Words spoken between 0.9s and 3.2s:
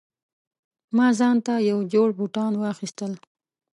ما ځانته یو جوړ بوټان واخیستل